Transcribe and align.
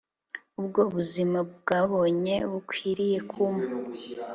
ubwo 0.59 0.81
buzima 0.93 1.39
bwabonye 1.53 2.35
bukwiriye 2.51 3.17
kumpa 3.31 3.71